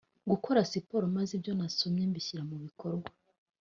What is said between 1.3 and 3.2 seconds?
ibyo nasomye mbishyira mu bikorwa